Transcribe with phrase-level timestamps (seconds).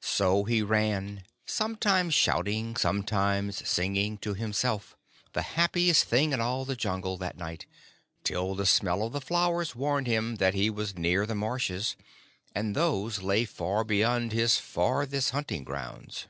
[0.00, 4.96] So he ran, sometimes shouting, sometimes singing to himself,
[5.34, 7.66] the happiest thing in all the Jungle that night,
[8.24, 11.94] till the smell of the flowers warned him that he was near the marshes,
[12.54, 16.26] and those lay far beyond his furthest hunting grounds.